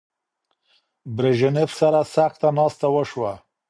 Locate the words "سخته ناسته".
2.15-2.87